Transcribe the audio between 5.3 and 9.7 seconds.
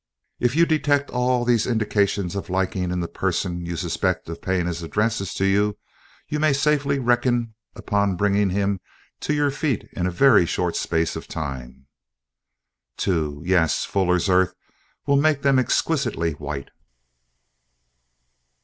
to you, you may safely reckon upon bringing him to your